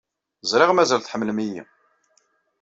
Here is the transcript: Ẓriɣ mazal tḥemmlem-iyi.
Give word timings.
Ẓriɣ 0.51 0.71
mazal 0.73 1.01
tḥemmlem-iyi. 1.01 1.61